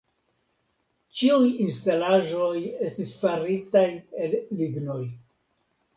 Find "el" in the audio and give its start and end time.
4.25-4.37